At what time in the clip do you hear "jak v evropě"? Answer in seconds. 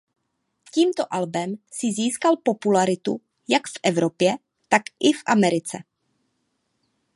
3.49-4.31